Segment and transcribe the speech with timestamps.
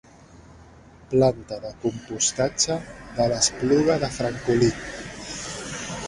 [1.09, 2.77] Planta de compostatge
[3.17, 4.71] de l'Espluga de Francolí.